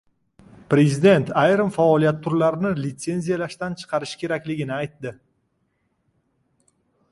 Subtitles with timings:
[0.71, 5.15] Prezident ayrim faoliyat turlarini litsenziyalashdan chiqarish kerakligini aytdi